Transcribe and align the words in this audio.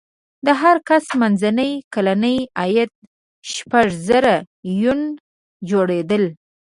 د 0.45 0.47
هر 0.61 0.77
کس 0.89 1.05
منځنی 1.21 1.71
کلنی 1.93 2.35
عاید 2.59 2.91
شپږ 3.53 3.87
زره 4.07 4.35
یوان 4.79 5.01
جوړېدل. 5.69 6.23